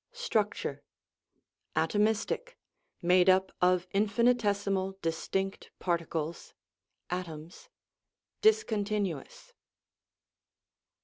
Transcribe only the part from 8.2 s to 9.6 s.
discontinuous.